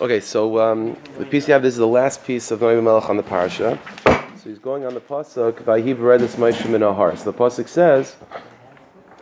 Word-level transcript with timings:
Okay, 0.00 0.20
so 0.20 0.60
um, 0.60 0.96
the 1.18 1.24
piece 1.24 1.48
you 1.48 1.52
have, 1.54 1.62
this 1.62 1.74
is 1.74 1.78
the 1.78 1.86
last 1.86 2.24
piece 2.24 2.52
of 2.52 2.60
Noam 2.60 2.84
Melech 2.84 3.10
on 3.10 3.16
the 3.16 3.22
parsha. 3.24 3.76
So 4.38 4.48
he's 4.48 4.60
going 4.60 4.84
on 4.86 4.94
the 4.94 5.00
pasuk, 5.00 5.54
Vayhi 5.64 5.92
Beredis 5.92 6.36
Moshe 6.36 6.70
min 6.70 6.82
Ahar. 6.82 7.18
So 7.18 7.32
the 7.32 7.36
pasuk 7.36 7.66
says, 7.66 8.14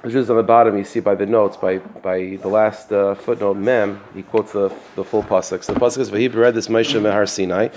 which 0.02 0.14
is 0.14 0.28
on 0.28 0.36
the 0.36 0.42
bottom, 0.42 0.76
you 0.76 0.84
see 0.84 1.00
by 1.00 1.14
the 1.14 1.24
notes, 1.24 1.56
by 1.56 1.78
by 1.78 2.38
the 2.42 2.48
last 2.48 2.92
uh, 2.92 3.14
footnote, 3.14 3.56
Mem, 3.56 4.02
he 4.14 4.22
quotes 4.22 4.52
the, 4.52 4.70
the 4.96 5.02
full 5.02 5.22
pasuk. 5.22 5.64
So 5.64 5.72
the 5.72 5.80
pasuk 5.80 6.00
is 6.00 6.10
Vayhi 6.10 6.28
Beredis 6.28 6.68
Moshe 6.68 7.00
min 7.00 7.10
Har 7.10 7.24
Sinai. 7.24 7.68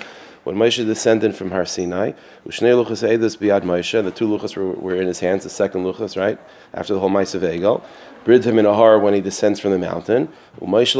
When 0.43 0.55
Moshe 0.55 0.85
descended 0.85 1.35
from 1.35 1.51
Har 1.51 1.65
Sinai, 1.65 2.13
Ushnei 2.47 2.73
Luchas 2.73 3.07
Eidos 3.07 3.37
Biad 3.37 3.63
Moshe, 3.63 4.01
the 4.03 4.11
two 4.11 4.27
Luchas 4.27 4.55
were, 4.55 4.71
were 4.71 4.95
in 4.95 5.07
his 5.07 5.19
hands, 5.19 5.43
the 5.43 5.49
second 5.49 5.83
Luchas, 5.83 6.15
right? 6.19 6.39
After 6.73 6.93
the 6.93 6.99
whole 6.99 7.09
Maisa 7.09 7.39
Egel 7.39 7.83
brid 8.23 8.43
him 8.45 8.59
in 8.59 8.65
a 8.65 8.73
har 8.73 8.99
when 8.99 9.13
he 9.13 9.21
descends 9.21 9.59
from 9.59 9.71
the 9.71 9.79
mountain. 9.79 10.29
And 10.59 10.71
Moshe 10.71 10.93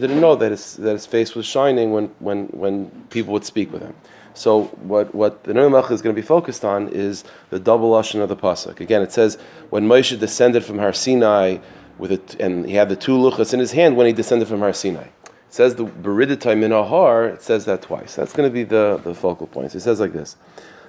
didn't 0.00 0.20
know 0.20 0.36
that 0.36 0.50
his, 0.50 0.76
that 0.76 0.92
his 0.92 1.06
face 1.06 1.34
was 1.34 1.46
shining 1.46 1.92
when, 1.92 2.06
when, 2.18 2.46
when 2.46 2.90
people 3.10 3.32
would 3.32 3.44
speak 3.44 3.72
with 3.72 3.82
him. 3.82 3.94
So 4.34 4.64
what, 4.82 5.14
what 5.14 5.44
the 5.44 5.52
Nurmach 5.52 5.90
is 5.90 6.02
going 6.02 6.14
to 6.14 6.20
be 6.20 6.26
focused 6.26 6.64
on 6.64 6.88
is 6.88 7.24
the 7.50 7.60
double 7.60 7.92
lashon 7.92 8.20
of 8.20 8.28
the 8.28 8.36
pasuk. 8.36 8.80
Again, 8.80 9.02
it 9.02 9.12
says 9.12 9.38
when 9.70 9.86
Moshe 9.86 10.18
descended 10.18 10.64
from 10.64 10.78
Har 10.78 10.92
Sinai 10.92 11.58
with 11.98 12.10
it, 12.10 12.34
and 12.40 12.66
he 12.66 12.74
had 12.74 12.88
the 12.88 12.96
two 12.96 13.16
luchas 13.16 13.54
in 13.54 13.60
his 13.60 13.72
hand 13.72 13.96
when 13.96 14.06
he 14.06 14.12
descended 14.12 14.48
from 14.48 14.58
Har 14.60 14.72
Sinai. 14.72 15.06
Says 15.54 15.76
the 15.76 15.84
beriditai 15.84 16.56
Minahar. 16.58 17.32
It 17.32 17.40
says 17.40 17.64
that 17.66 17.80
twice. 17.80 18.16
That's 18.16 18.32
going 18.32 18.50
to 18.50 18.52
be 18.52 18.64
the, 18.64 19.00
the 19.04 19.14
focal 19.14 19.46
points. 19.46 19.76
It 19.76 19.82
says 19.82 20.00
like 20.00 20.12
this. 20.12 20.34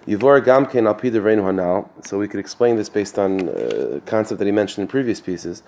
Yivor 0.07 0.43
Gamken 0.43 0.91
Alpida 0.91 1.21
Reinu 1.21 1.43
Hanal, 1.43 1.87
so 2.03 2.17
we 2.17 2.27
could 2.27 2.39
explain 2.39 2.75
this 2.75 2.89
based 2.89 3.19
on 3.19 3.47
a 3.47 3.51
uh, 3.51 3.99
concept 4.07 4.39
that 4.39 4.45
he 4.45 4.51
mentioned 4.51 4.81
in 4.81 4.87
previous 4.87 5.21
pieces. 5.21 5.61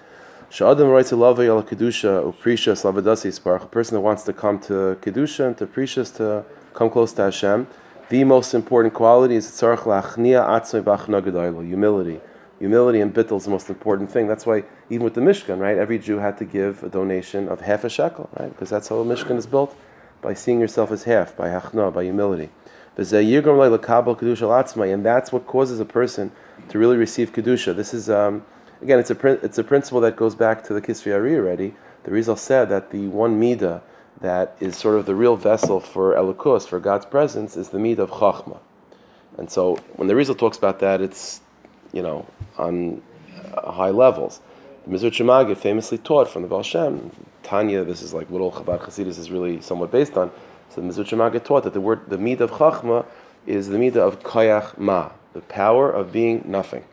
Sha'adam 0.49 0.91
writes 0.91 1.11
a 1.11 1.15
love 1.15 1.39
al 1.39 1.61
kedusha 1.61 2.25
or 2.25 2.33
precious 2.33 2.81
lavadasi 2.81 3.31
spark, 3.31 3.61
a 3.61 3.67
person 3.67 3.93
that 3.93 4.01
wants 4.01 4.23
to 4.23 4.33
come 4.33 4.57
to 4.61 4.97
kedusha 5.01 5.45
and 5.45 5.57
to 5.59 5.67
precious 5.67 6.09
to 6.13 6.43
come 6.73 6.89
close 6.89 7.13
to 7.13 7.21
Hashem. 7.21 7.67
The 8.09 8.23
most 8.23 8.55
important 8.55 8.95
quality 8.95 9.35
is 9.35 9.45
tzarach 9.45 9.83
lachnia 9.83 10.43
atzmei 10.43 10.81
b'achna 10.81 11.67
humility. 11.67 12.19
Humility 12.59 13.01
and 13.01 13.13
bittul 13.13 13.37
is 13.37 13.45
the 13.45 13.51
most 13.51 13.69
important 13.69 14.11
thing. 14.11 14.27
That's 14.27 14.45
why 14.45 14.63
even 14.89 15.03
with 15.03 15.13
the 15.13 15.21
Mishkan, 15.21 15.59
right, 15.59 15.77
every 15.77 15.99
Jew 15.99 16.17
had 16.17 16.37
to 16.39 16.45
give 16.45 16.83
a 16.83 16.89
donation 16.89 17.47
of 17.47 17.61
half 17.61 17.83
a 17.83 17.89
shekel, 17.89 18.29
right, 18.39 18.49
because 18.49 18.69
that's 18.69 18.87
how 18.87 18.97
a 18.97 19.05
Mishkan 19.05 19.37
is 19.37 19.45
built 19.45 19.75
by 20.21 20.33
seeing 20.33 20.59
yourself 20.59 20.91
as 20.91 21.03
half, 21.03 21.35
by 21.37 21.49
hachna, 21.49 21.93
by 21.93 22.03
humility. 22.03 22.49
And 22.97 23.05
that's 25.05 25.31
what 25.31 25.45
causes 25.45 25.79
a 25.79 25.85
person 25.85 26.31
to 26.69 26.79
really 26.79 26.97
receive 26.97 27.31
Kedusha. 27.31 27.75
This 27.75 27.93
is, 27.93 28.09
um, 28.09 28.43
again, 28.81 28.97
it's 28.97 29.11
a, 29.11 29.45
it's 29.45 29.59
a 29.59 29.63
principle 29.63 30.01
that 30.01 30.15
goes 30.15 30.33
back 30.33 30.63
to 30.63 30.73
the 30.73 30.81
Kisvi 30.81 31.13
Ari 31.13 31.35
already. 31.35 31.75
The 32.03 32.11
Arizal 32.11 32.39
said 32.39 32.69
that 32.69 32.89
the 32.89 33.07
one 33.07 33.39
Midah 33.39 33.81
that 34.19 34.57
is 34.59 34.75
sort 34.75 34.95
of 34.95 35.05
the 35.05 35.13
real 35.13 35.35
vessel 35.35 35.79
for 35.79 36.15
Elikos, 36.15 36.67
for 36.67 36.79
God's 36.79 37.05
presence, 37.05 37.55
is 37.55 37.69
the 37.69 37.77
Midah 37.77 37.99
of 37.99 38.09
Chachma. 38.09 38.57
And 39.37 39.51
so 39.51 39.75
when 39.95 40.07
the 40.07 40.15
Arizal 40.15 40.35
talks 40.35 40.57
about 40.57 40.79
that, 40.79 40.99
it's, 40.99 41.41
you 41.93 42.01
know, 42.01 42.25
on 42.57 43.01
uh, 43.53 43.71
high 43.71 43.89
levels. 43.89 44.41
The 44.85 44.95
Mezritcher 44.95 45.25
Maggid 45.25 45.57
famously 45.57 45.97
taught 45.97 46.29
from 46.29 46.41
the 46.41 46.47
Baal 46.47 46.63
Shem, 46.63 47.11
Tanya, 47.43 47.83
this 47.83 48.01
is 48.01 48.13
like 48.13 48.29
what 48.29 48.41
all 48.41 48.51
Chabad 48.51 48.81
Hasidus 48.81 49.17
is 49.17 49.31
really 49.31 49.61
somewhat 49.61 49.91
based 49.91 50.17
on, 50.17 50.31
so 50.69 50.81
the 50.81 50.87
Mizrach 50.87 51.43
taught 51.43 51.63
that 51.63 51.73
the 51.73 51.81
word, 51.81 52.09
the 52.09 52.17
midah 52.17 52.41
of 52.41 52.51
chachma 52.51 53.05
is 53.45 53.69
the 53.69 53.77
midah 53.77 53.97
of 53.97 54.21
koyach 54.21 54.77
ma, 54.77 55.09
the 55.33 55.41
power 55.41 55.91
of 55.91 56.11
being 56.11 56.43
nothing. 56.45 56.83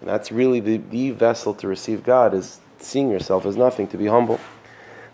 And 0.00 0.08
that's 0.08 0.32
really 0.32 0.60
the, 0.60 0.76
the 0.76 1.10
vessel 1.12 1.54
to 1.54 1.68
receive 1.68 2.02
God 2.02 2.34
is 2.34 2.60
seeing 2.78 3.10
yourself 3.10 3.46
as 3.46 3.56
nothing, 3.56 3.86
to 3.88 3.96
be 3.96 4.06
humble. 4.06 4.40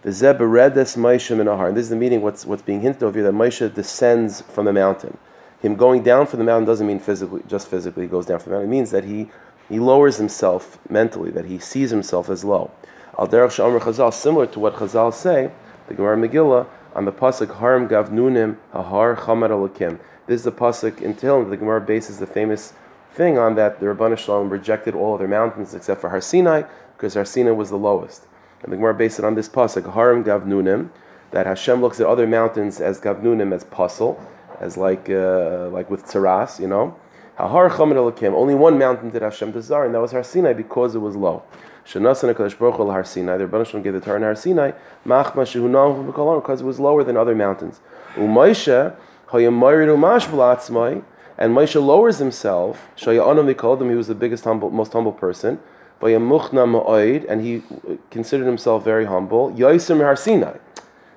The 0.02 0.10
Zeberedes 0.10 0.96
Moshe 0.96 1.36
Minahar. 1.36 1.68
And 1.68 1.76
this 1.76 1.84
is 1.84 1.90
the 1.90 1.96
meaning 1.96 2.22
what's 2.22 2.46
what's 2.46 2.62
being 2.62 2.80
hinted 2.80 3.02
over 3.02 3.18
here 3.18 3.30
that 3.30 3.34
Moshe 3.34 3.74
descends 3.74 4.40
from 4.40 4.64
the 4.64 4.72
mountain. 4.72 5.16
Him 5.60 5.74
going 5.74 6.02
down 6.02 6.26
from 6.26 6.38
the 6.38 6.44
mountain 6.44 6.66
doesn't 6.66 6.86
mean 6.86 7.00
physically, 7.00 7.42
just 7.48 7.68
physically 7.68 8.04
he 8.04 8.08
goes 8.08 8.26
down 8.26 8.38
from 8.38 8.50
the 8.50 8.58
mountain. 8.58 8.70
It 8.70 8.76
means 8.76 8.90
that 8.92 9.04
he 9.04 9.28
he 9.68 9.78
lowers 9.78 10.16
himself 10.16 10.78
mentally, 10.88 11.30
that 11.32 11.44
he 11.44 11.58
sees 11.58 11.90
himself 11.90 12.30
as 12.30 12.42
low. 12.42 12.70
Al 13.18 13.28
Derech 13.28 13.50
Shamar 13.50 13.80
Chazal, 13.80 14.12
similar 14.14 14.46
to 14.46 14.60
what 14.60 14.74
Chazal 14.76 15.12
say, 15.12 15.50
the 15.88 15.94
Gemara 15.94 16.16
Megillah, 16.16 16.66
on 16.94 17.04
the 17.04 17.12
pasuk 17.12 17.58
Harim 17.58 17.86
Gavnunim 17.88 18.56
Hahar 18.72 19.16
Chamar 19.16 19.50
Alakim. 19.50 19.98
This 20.26 20.40
is 20.40 20.44
the 20.44 20.52
pasuk 20.52 21.02
in 21.02 21.14
Tehillim. 21.14 21.50
The 21.50 21.56
Gemara 21.56 21.80
bases 21.80 22.18
the 22.18 22.26
famous 22.26 22.72
thing 23.12 23.36
on 23.36 23.56
that 23.56 23.80
the 23.80 23.86
Rabban 23.86 24.16
Shalom 24.16 24.48
rejected 24.48 24.94
all 24.94 25.14
other 25.14 25.28
mountains 25.28 25.74
except 25.74 26.00
for 26.00 26.08
Har 26.08 26.20
Sinai 26.20 26.62
because 26.96 27.14
Har 27.14 27.24
Sinai 27.24 27.50
was 27.50 27.68
the 27.68 27.76
lowest. 27.76 28.26
And 28.62 28.72
the 28.72 28.76
Gemara 28.76 28.94
based 28.94 29.18
it 29.18 29.24
on 29.24 29.34
this 29.34 29.48
pasuk 29.48 29.92
Harim 29.92 30.24
Gavnunim 30.24 30.90
that 31.30 31.46
Hashem 31.46 31.80
looks 31.80 32.00
at 32.00 32.06
other 32.06 32.26
mountains 32.26 32.80
as 32.80 33.00
Gavnunim 33.00 33.52
as 33.52 33.64
puzzle, 33.64 34.20
as 34.60 34.76
like 34.76 35.08
uh, 35.10 35.68
like 35.70 35.90
with 35.90 36.04
Tsaras, 36.04 36.60
you 36.60 36.68
know. 36.68 36.96
Only 37.40 38.54
one 38.54 38.78
mountain 38.78 39.10
did 39.10 39.22
Hashem 39.22 39.52
desire, 39.52 39.84
and 39.84 39.94
that 39.94 40.00
was 40.00 40.10
Har 40.10 40.24
Sinai 40.24 40.54
because 40.54 40.96
it 40.96 40.98
was 40.98 41.14
low. 41.14 41.44
Shanasana 41.86 42.34
Kadosh 42.34 42.58
Baruch 42.58 42.76
Hu 42.76 42.90
Har 42.90 43.04
Sinai. 43.04 43.36
The 43.38 43.46
Rebbeinu 43.46 43.82
gave 43.82 43.92
the 43.94 44.00
Torah 44.00 44.16
in 44.16 44.22
Har 44.22 44.34
Sinai. 44.34 44.72
Machma 45.06 45.44
Shehunahu 45.46 46.12
B'Kolon 46.12 46.42
because 46.42 46.60
it 46.60 46.64
was 46.64 46.78
lower 46.78 47.04
than 47.04 47.16
other 47.16 47.34
mountains. 47.34 47.80
Umaisha 48.14 48.96
Hayamayridu 49.28 49.96
Mashbalatzmai. 49.96 51.02
And 51.38 51.54
Moshe 51.56 51.80
lowers 51.80 52.18
himself. 52.18 52.88
Shayanam 52.96 53.56
called 53.56 53.80
him. 53.80 53.88
He 53.88 53.94
was 53.94 54.08
the 54.08 54.14
biggest, 54.14 54.44
humble, 54.44 54.70
most 54.70 54.92
humble 54.92 55.12
person. 55.12 55.60
Vayamuchna 56.02 56.66
Ma'oid, 56.66 57.24
and 57.28 57.40
he 57.40 57.62
considered 58.10 58.46
himself 58.46 58.84
very 58.84 59.04
humble. 59.04 59.52
Yaisim 59.52 60.02
Har 60.02 60.16
Sinai. 60.16 60.56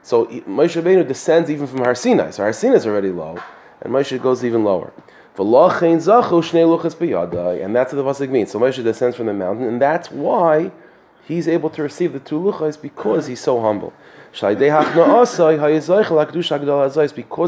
So 0.03 0.25
Moshe 0.25 0.81
Rabbeinu 0.81 1.07
descends 1.07 1.49
even 1.49 1.67
from 1.67 1.79
Har 1.79 1.95
Sinai. 1.95 2.31
So 2.31 2.43
Har 2.43 2.53
Sinai 2.53 2.77
is 2.77 2.87
already 2.87 3.11
low, 3.11 3.37
and 3.81 3.93
Moshe 3.93 4.19
goes 4.21 4.43
even 4.43 4.63
lower. 4.63 4.91
And 5.37 5.45
that's 5.45 5.77
what 7.93 7.97
the 7.97 8.03
pasuk 8.03 8.29
means. 8.29 8.51
So 8.51 8.59
Moshe 8.59 8.83
descends 8.83 9.15
from 9.15 9.27
the 9.27 9.33
mountain, 9.33 9.65
and 9.65 9.81
that's 9.81 10.11
why 10.11 10.71
he's 11.23 11.47
able 11.47 11.69
to 11.69 11.81
receive 11.81 12.11
the 12.13 12.19
two 12.19 12.39
luchas 12.39 12.79
because 12.81 13.27
he's 13.27 13.39
so 13.39 13.61
humble. 13.61 13.93
Because 14.31 15.39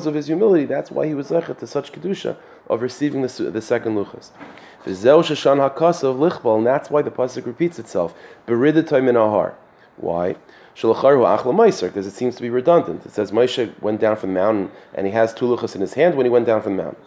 of 0.05 0.15
his 0.15 0.27
humility, 0.27 0.65
that's 0.65 0.91
why 0.91 1.07
he 1.07 1.13
was 1.13 1.29
zeichet 1.29 1.57
to 1.59 1.67
such 1.67 1.91
kedusha 1.91 2.37
of 2.69 2.81
receiving 2.81 3.21
the, 3.21 3.51
the 3.51 3.61
second 3.61 3.95
luchas. 3.95 4.31
And 4.85 4.95
that's 6.65 6.89
why 6.89 7.01
the 7.01 7.11
pasuk 7.11 7.45
repeats 7.45 7.79
itself. 7.79 8.13
Why? 9.97 10.35
Because 10.75 12.07
it 12.07 12.13
seems 12.13 12.35
to 12.35 12.41
be 12.41 12.49
redundant. 12.49 13.05
It 13.05 13.11
says 13.11 13.31
Moshe 13.31 13.79
went 13.81 14.01
down 14.01 14.15
from 14.17 14.33
the 14.33 14.39
mountain 14.39 14.71
and 14.93 15.05
he 15.05 15.13
has 15.13 15.33
two 15.33 15.45
luchas 15.45 15.75
in 15.75 15.81
his 15.81 15.93
hand 15.93 16.15
when 16.15 16.25
he 16.25 16.29
went 16.29 16.45
down 16.45 16.61
from 16.61 16.77
the 16.77 16.83
mountain. 16.83 17.03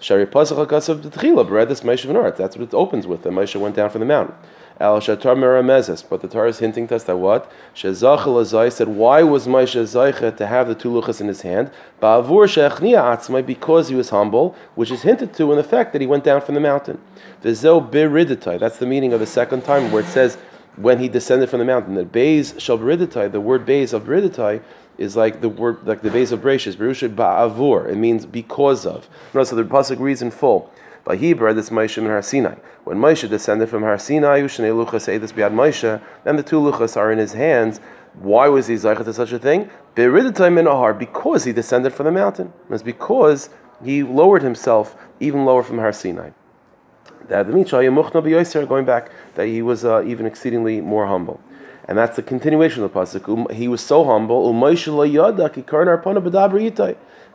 Shari 0.00 0.24
Pasach 0.24 0.66
HaKasav 0.66 1.02
B'Tchila, 1.02 1.46
Beredis 1.46 1.82
Moshe 1.82 2.06
V'Norat. 2.06 2.36
That's 2.36 2.56
what 2.56 2.68
it 2.68 2.74
opens 2.74 3.06
with, 3.06 3.22
that 3.22 3.32
Moshe 3.32 3.60
went 3.60 3.76
down 3.76 3.90
from 3.90 4.00
the 4.00 4.06
mountain. 4.06 4.34
Al 4.80 4.98
Shatar 4.98 5.36
Meramezes, 5.36 6.02
but 6.08 6.22
the 6.22 6.28
Torah 6.28 6.48
is 6.48 6.58
hinting 6.58 6.88
to 6.88 6.96
us 6.96 7.04
that 7.04 7.18
what? 7.18 7.52
Shezachel 7.74 8.40
Azai 8.40 8.72
said, 8.72 8.88
why 8.88 9.22
was 9.22 9.46
Moshe 9.46 9.78
Zaycha 9.82 10.34
to 10.38 10.46
have 10.46 10.68
the 10.68 10.74
two 10.74 10.88
luchas 10.88 11.20
in 11.20 11.28
his 11.28 11.42
hand? 11.42 11.70
Ba'avur 12.00 12.46
Shechnia 12.48 13.14
Atzmai, 13.14 13.44
because 13.44 13.90
he 13.90 13.94
was 13.94 14.08
humble, 14.08 14.56
which 14.76 14.90
is 14.90 15.02
hinted 15.02 15.34
to 15.34 15.50
in 15.50 15.58
the 15.58 15.64
fact 15.64 15.92
that 15.92 16.00
he 16.00 16.06
went 16.06 16.24
down 16.24 16.40
from 16.40 16.54
the 16.54 16.62
mountain. 16.62 16.98
Vizel 17.42 17.86
Biriditai, 17.90 18.58
that's 18.58 18.78
the 18.78 18.86
meaning 18.86 19.12
of 19.12 19.20
the 19.20 19.26
second 19.26 19.64
time 19.64 19.92
where 19.92 20.02
it 20.02 20.08
says, 20.08 20.38
when 20.76 20.98
he 20.98 21.08
descended 21.08 21.50
from 21.50 21.58
the 21.58 21.64
mountain. 21.64 21.94
The 21.94 22.04
Beis 22.04 22.58
Shal 22.60 22.78
Biriditai, 22.78 23.32
the 23.32 23.40
word 23.40 23.66
Beis 23.66 23.92
of 23.92 24.04
Biriditai, 24.04 24.62
is 24.98 25.16
like 25.16 25.40
the 25.40 25.48
word, 25.48 25.78
like 25.86 26.02
the 26.02 26.10
base 26.10 26.30
of 26.30 26.40
Bereshis, 26.40 26.76
Berusha 26.76 27.08
ba'avur. 27.08 27.88
It 27.90 27.96
means 27.96 28.26
because 28.26 28.84
of. 28.84 29.08
No, 29.32 29.42
so 29.44 29.56
the 29.56 29.64
pasuk 29.64 29.98
reads 29.98 30.20
in 30.22 30.30
full. 30.30 30.70
By 31.04 31.16
Hebrew, 31.16 31.52
this 31.54 31.70
Moshe 31.70 31.96
in 31.96 32.04
Har 32.04 32.20
Sinai. 32.20 32.56
When 32.84 32.98
Moshe 32.98 33.26
descended 33.28 33.70
from 33.70 33.82
Har 33.82 33.98
Sinai, 33.98 34.42
Ushnei 34.42 34.70
Luchas 34.72 35.06
this 35.06 35.32
Biad 35.32 35.52
Moshe, 35.52 36.00
and 36.26 36.38
the 36.38 36.42
two 36.42 36.60
Luchas 36.60 36.96
are 36.98 37.10
in 37.10 37.18
his 37.18 37.32
hands. 37.32 37.80
Why 38.14 38.48
was 38.48 38.66
he 38.66 38.74
Zaycha 38.74 39.04
to 39.04 39.14
such 39.14 39.32
a 39.32 39.38
thing? 39.38 39.70
Because 39.94 41.44
he 41.44 41.52
descended 41.52 41.94
from 41.94 42.04
the 42.04 42.12
mountain. 42.12 42.52
It's 42.68 42.82
because 42.82 43.48
he 43.82 44.02
lowered 44.02 44.42
himself 44.42 44.96
even 45.18 45.46
lower 45.46 45.62
from 45.62 45.78
Har 45.78 45.92
Sinai. 45.92 46.30
That 47.28 47.48
means 47.48 47.70
going 47.70 48.84
back 48.84 49.10
that 49.34 49.46
he 49.46 49.62
was 49.62 49.84
uh, 49.84 50.02
even 50.04 50.26
exceedingly 50.26 50.80
more 50.80 51.06
humble. 51.06 51.40
And 51.86 51.98
that's 51.98 52.16
the 52.16 52.22
continuation 52.22 52.82
of 52.84 52.92
the 52.92 53.00
pasuk. 53.00 53.28
Um, 53.28 53.46
he 53.54 53.66
was 53.66 53.80
so 53.80 54.04
humble. 54.04 54.52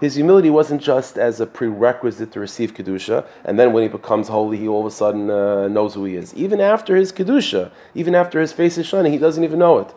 His 0.02 0.16
humility 0.16 0.50
wasn't 0.50 0.82
just 0.82 1.18
as 1.18 1.40
a 1.40 1.46
prerequisite 1.46 2.32
to 2.34 2.40
receive 2.40 2.74
kedusha, 2.74 3.26
and 3.46 3.58
then 3.58 3.72
when 3.72 3.84
he 3.84 3.90
becomes 3.90 4.28
holy, 4.28 4.58
he 4.58 4.68
all 4.68 4.82
of 4.82 4.86
a 4.86 4.92
sudden 4.92 5.30
uh, 5.30 5.70
knows 5.70 5.94
who 5.94 6.04
he 6.04 6.16
is. 6.16 6.34
Even 6.36 6.60
after 6.60 6.96
his 6.96 7.14
kedusha, 7.14 7.72
even 7.94 8.14
after 8.14 8.42
his 8.42 8.52
face 8.52 8.78
is 8.78 8.86
shining, 8.86 9.14
he 9.14 9.18
doesn't 9.18 9.44
even 9.44 9.60
know 9.60 9.80
it. 9.80 9.94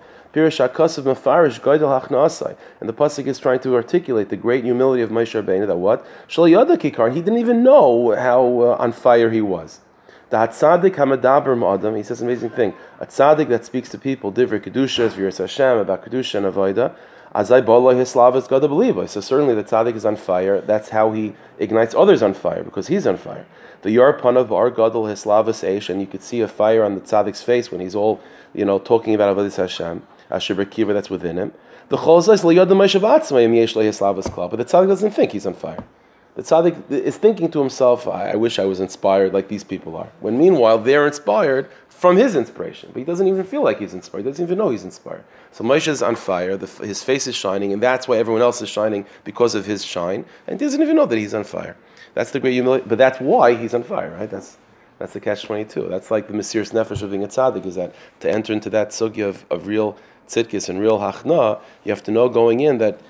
And 0.46 0.54
the 2.88 2.92
pasuk 2.92 3.26
is 3.26 3.38
trying 3.38 3.60
to 3.60 3.74
articulate 3.74 4.28
the 4.28 4.36
great 4.36 4.64
humility 4.64 5.02
of 5.02 5.10
Moshe 5.10 5.40
Rabbeinu. 5.42 5.66
That 5.66 5.76
what? 5.76 6.06
He 7.14 7.20
didn't 7.20 7.38
even 7.38 7.62
know 7.62 8.14
how 8.14 8.60
uh, 8.60 8.76
on 8.78 8.92
fire 8.92 9.30
he 9.30 9.40
was. 9.40 9.80
The 10.30 10.36
tzaddik 10.36 10.96
hamadaber 10.96 11.56
ma'adam, 11.56 11.96
he 11.96 12.02
says 12.02 12.20
an 12.20 12.28
amazing 12.28 12.50
thing. 12.50 12.74
A 13.00 13.06
tzaddik 13.06 13.48
that 13.48 13.64
speaks 13.64 13.88
to 13.90 13.98
people, 13.98 14.30
divrei 14.30 14.60
kedusha, 14.60 15.08
viras 15.08 15.38
Hashem, 15.38 15.78
about 15.78 16.04
kedusha 16.04 16.34
and 16.34 16.46
avoda, 16.46 16.94
azai 17.34 17.64
bala 17.64 17.94
hislavas 17.94 18.46
gada 18.46 18.68
believa. 18.68 19.08
So 19.08 19.22
certainly 19.22 19.54
the 19.54 19.64
tzaddik 19.64 19.96
is 19.96 20.04
on 20.04 20.16
fire. 20.16 20.60
That's 20.60 20.90
how 20.90 21.12
he 21.12 21.32
ignites 21.58 21.94
others 21.94 22.22
on 22.22 22.34
fire 22.34 22.62
because 22.62 22.88
he's 22.88 23.06
on 23.06 23.16
fire. 23.16 23.46
The 23.80 23.90
yar 23.92 24.12
panav 24.18 24.50
bar 24.50 24.70
gadol 24.70 25.04
hislavas 25.04 25.66
eish, 25.66 25.88
and 25.88 26.00
you 26.02 26.06
could 26.06 26.22
see 26.22 26.42
a 26.42 26.48
fire 26.48 26.84
on 26.84 26.94
the 26.94 27.00
tzaddik's 27.00 27.42
face 27.42 27.70
when 27.72 27.80
he's 27.80 27.94
all, 27.94 28.20
you 28.52 28.66
know, 28.66 28.78
talking 28.78 29.14
about 29.14 29.34
avodas 29.34 29.56
Hashem, 29.56 30.02
asher 30.30 30.54
bekiva 30.54 30.92
that's 30.92 31.10
within 31.10 31.36
him. 31.36 31.52
The 31.88 31.96
liyad 31.96 33.56
yesh 33.56 33.74
lehislavas 33.74 34.24
klal, 34.24 34.50
but 34.50 34.56
the 34.56 34.64
tzaddik 34.64 34.88
doesn't 34.88 35.12
think 35.12 35.32
he's 35.32 35.46
on 35.46 35.54
fire. 35.54 35.84
The 36.34 36.42
tzaddik 36.42 36.90
is 36.90 37.16
thinking 37.16 37.50
to 37.50 37.58
himself, 37.58 38.06
I, 38.06 38.30
I, 38.30 38.34
wish 38.36 38.58
I 38.58 38.64
was 38.64 38.78
inspired 38.78 39.32
like 39.32 39.48
these 39.48 39.64
people 39.64 39.96
are. 39.96 40.08
When 40.20 40.38
meanwhile, 40.38 40.78
they're 40.78 41.06
inspired 41.06 41.68
from 41.88 42.16
his 42.16 42.36
inspiration. 42.36 42.90
But 42.92 43.00
he 43.00 43.04
doesn't 43.04 43.26
even 43.26 43.42
feel 43.42 43.64
like 43.64 43.80
he's 43.80 43.92
inspired. 43.92 44.22
He 44.22 44.30
doesn't 44.30 44.44
even 44.44 44.56
know 44.56 44.70
he's 44.70 44.84
inspired. 44.84 45.24
So 45.50 45.64
Moshe 45.64 45.88
is 45.88 46.00
on 46.00 46.14
fire, 46.14 46.56
the, 46.56 46.66
his 46.86 47.02
face 47.02 47.26
is 47.26 47.34
shining, 47.34 47.72
and 47.72 47.82
that's 47.82 48.06
why 48.06 48.18
everyone 48.18 48.40
else 48.40 48.62
is 48.62 48.68
shining 48.68 49.04
because 49.24 49.56
of 49.56 49.66
his 49.66 49.84
shine. 49.84 50.24
And 50.46 50.60
he 50.60 50.64
doesn't 50.64 50.80
even 50.80 50.94
know 50.94 51.06
that 51.06 51.18
he's 51.18 51.34
on 51.34 51.42
fire. 51.42 51.76
That's 52.14 52.30
the 52.30 52.38
great 52.38 52.52
humility. 52.52 52.84
But 52.86 52.98
that's 52.98 53.18
why 53.18 53.54
he's 53.54 53.74
on 53.74 53.82
fire, 53.82 54.12
right? 54.12 54.30
That's, 54.30 54.58
that's 55.00 55.12
the 55.12 55.20
catch 55.20 55.42
22. 55.42 55.88
That's 55.88 56.12
like 56.12 56.28
the 56.28 56.34
Mesiris 56.34 56.72
Nefesh 56.72 57.02
of 57.02 57.10
being 57.10 57.24
a 57.24 57.28
tzaddik, 57.28 57.66
is 57.66 57.74
that 57.74 57.94
to 58.20 58.30
enter 58.30 58.52
into 58.52 58.70
that 58.70 58.90
sugya 58.90 59.28
of, 59.28 59.44
of 59.50 59.66
real 59.66 59.96
tzidkis 60.28 60.68
and 60.68 60.80
real 60.80 60.98
hachna, 60.98 61.60
you 61.84 61.90
have 61.90 62.02
to 62.04 62.10
know 62.10 62.28
going 62.28 62.60
in 62.60 62.78
that 62.78 63.00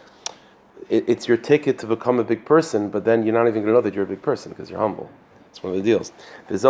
it, 0.89 1.05
it's 1.09 1.29
your 1.29 1.37
ticket 1.37 1.79
to 1.81 1.87
become 1.87 2.19
a 2.19 2.25
big 2.25 2.45
person, 2.45 2.89
but 2.89 3.05
then 3.05 3.25
you're 3.25 3.35
not 3.35 3.47
even 3.49 3.63
going 3.63 3.67
to 3.67 3.73
know 3.73 3.81
that 3.81 3.95
you're 3.95 4.05
a 4.05 4.09
big 4.09 4.23
person 4.23 4.51
because 4.53 4.71
you're 4.71 4.81
humble. 4.81 5.11
It's 5.51 5.63
one 5.63 5.73
of 5.75 5.79
the 5.79 5.83
deals. 5.83 6.13
That's 6.49 6.63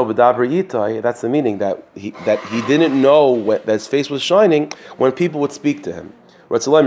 the 1.21 1.29
meaning 1.29 1.59
that 1.59 1.83
he 1.95 2.11
that 2.25 2.39
he 2.47 2.63
didn't 2.63 3.01
know 3.01 3.33
when, 3.33 3.61
that 3.65 3.73
his 3.73 3.87
face 3.87 4.09
was 4.09 4.23
shining 4.23 4.73
when 4.97 5.13
people 5.13 5.41
would 5.41 5.53
speak 5.53 5.83
to 5.83 5.93
him. 5.93 6.13
When 6.49 6.61
people 6.61 6.81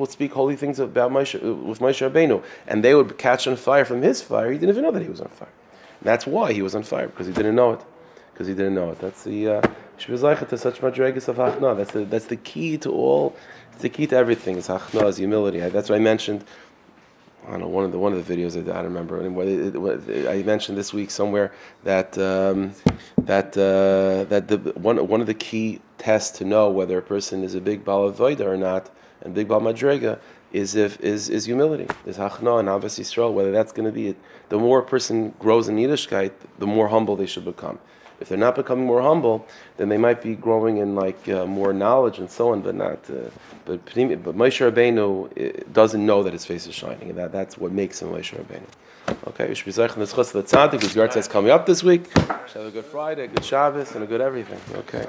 would 0.00 0.10
speak 0.10 0.32
holy 0.32 0.56
things 0.56 0.78
about 0.78 1.10
Moshe, 1.10 1.64
with 1.64 1.80
Moshe 1.80 2.08
Rabbeinu, 2.08 2.44
and 2.68 2.84
they 2.84 2.94
would 2.94 3.18
catch 3.18 3.48
on 3.48 3.56
fire 3.56 3.84
from 3.84 4.02
his 4.02 4.22
fire, 4.22 4.52
he 4.52 4.58
didn't 4.58 4.70
even 4.70 4.84
know 4.84 4.92
that 4.92 5.02
he 5.02 5.08
was 5.08 5.20
on 5.20 5.28
fire. 5.28 5.48
And 5.98 6.06
that's 6.06 6.26
why 6.26 6.52
he 6.52 6.62
was 6.62 6.76
on 6.76 6.84
fire 6.84 7.08
because 7.08 7.26
he 7.26 7.32
didn't 7.32 7.56
know 7.56 7.72
it. 7.72 7.80
Because 8.34 8.48
he 8.48 8.54
didn't 8.54 8.74
know 8.74 8.90
it. 8.90 8.98
That's 8.98 9.22
the 9.22 9.48
uh, 9.48 9.60
to 9.96 10.58
such 10.58 10.80
madregas 10.80 11.28
of 11.28 11.36
hachna. 11.36 11.76
That's 11.76 11.92
the 11.92 12.04
that's 12.04 12.26
the 12.26 12.36
key 12.36 12.76
to 12.78 12.90
all 12.90 13.36
it's 13.72 13.82
the 13.82 13.88
key 13.88 14.08
to 14.08 14.16
everything. 14.16 14.56
Is 14.56 14.66
hachna, 14.66 15.06
is 15.08 15.18
humility. 15.18 15.60
That's 15.60 15.88
what 15.88 15.96
I 15.96 16.00
mentioned. 16.00 16.44
I 17.46 17.50
don't 17.52 17.60
know 17.60 17.68
one 17.68 17.84
of 17.84 17.92
the 17.92 17.98
one 17.98 18.12
of 18.12 18.26
the 18.26 18.34
videos 18.34 18.56
I, 18.56 18.60
I 18.60 18.82
don't 18.82 18.92
remember. 18.92 19.22
I 20.28 20.42
mentioned 20.42 20.76
this 20.76 20.92
week 20.92 21.10
somewhere 21.10 21.52
that 21.84 22.18
um, 22.18 22.72
that 23.18 23.56
uh, 23.56 24.24
that 24.30 24.48
the 24.48 24.58
one 24.76 25.06
one 25.06 25.20
of 25.20 25.28
the 25.28 25.34
key 25.34 25.80
tests 25.98 26.36
to 26.38 26.44
know 26.44 26.70
whether 26.70 26.98
a 26.98 27.02
person 27.02 27.44
is 27.44 27.54
a 27.54 27.60
big 27.60 27.84
bal 27.84 28.10
avoida 28.10 28.46
or 28.46 28.56
not, 28.56 28.90
and 29.20 29.32
big 29.34 29.46
bal 29.46 29.60
madrega 29.60 30.18
is 30.52 30.74
if 30.74 31.00
is 31.00 31.28
is 31.28 31.44
humility, 31.44 31.86
is 32.06 32.16
hachna 32.16 32.60
and 32.60 32.68
avas 32.68 32.98
yisrael. 32.98 33.32
Whether 33.32 33.52
that's 33.52 33.72
going 33.72 33.86
to 33.86 33.92
be 33.92 34.08
it. 34.08 34.16
The 34.48 34.58
more 34.58 34.78
a 34.78 34.84
person 34.84 35.34
grows 35.38 35.68
in 35.68 35.76
Yiddishkeit, 35.76 36.32
the 36.58 36.66
more 36.66 36.88
humble 36.88 37.16
they 37.16 37.26
should 37.26 37.44
become. 37.44 37.78
If 38.24 38.30
they're 38.30 38.38
not 38.38 38.54
becoming 38.54 38.86
more 38.86 39.02
humble, 39.02 39.46
then 39.76 39.90
they 39.90 39.98
might 39.98 40.22
be 40.22 40.34
growing 40.34 40.78
in 40.78 40.94
like 40.94 41.28
uh, 41.28 41.44
more 41.44 41.74
knowledge 41.74 42.20
and 42.20 42.30
so 42.30 42.52
on, 42.52 42.62
but 42.62 42.74
not. 42.74 42.98
Uh, 43.10 43.28
but 43.66 43.84
but 43.84 44.34
Moshe 44.34 44.60
Rabbeinu 44.64 45.10
uh, 45.10 45.62
doesn't 45.74 46.06
know 46.06 46.22
that 46.22 46.32
his 46.32 46.46
face 46.46 46.66
is 46.66 46.74
shining, 46.74 47.10
and 47.10 47.18
that, 47.18 47.32
that's 47.32 47.58
what 47.58 47.70
makes 47.70 48.00
him 48.00 48.08
Moshe 48.08 48.34
Rabbeinu. 48.34 48.64
Okay, 49.28 49.46
we 49.46 49.54
should 49.54 49.66
be 49.66 49.72
zeichen 49.72 49.96
the 49.96 50.06
the 50.06 50.42
tzaddik 50.42 50.80
whose 50.80 50.96
yard 50.96 51.14
is 51.14 51.28
coming 51.28 51.50
up 51.50 51.66
this 51.66 51.82
week. 51.82 52.10
Have 52.16 52.56
a 52.56 52.70
good 52.70 52.86
Friday, 52.86 53.24
a 53.24 53.28
good 53.28 53.44
Shabbos, 53.44 53.94
and 53.94 54.02
a 54.02 54.06
good 54.06 54.22
everything. 54.22 54.58
Okay. 54.74 55.04